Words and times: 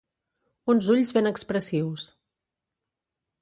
Uns 0.73 0.87
ulls 0.95 1.13
ben 1.17 1.31
expressius. 1.33 2.07